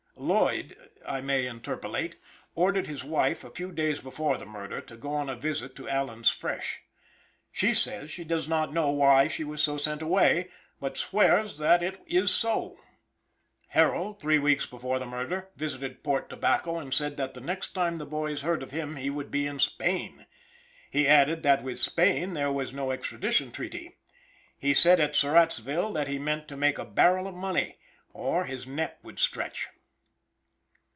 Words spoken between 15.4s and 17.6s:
visited Port Tobacco, and said that the